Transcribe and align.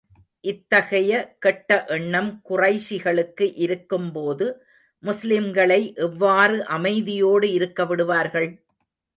இத்தகைய 0.43 1.11
கெட்ட 1.39 1.85
எண்ணம் 1.87 2.41
குறைஷிகளுக்கு 2.49 3.53
இருக்கும் 3.55 4.11
போது, 4.11 4.47
முஸ்லிம்களை 5.03 5.81
எவ்வாறு 5.97 6.57
அமைதியோடு 6.77 7.49
இருக்க 7.51 7.85
விடுவார்கள்? 7.85 8.49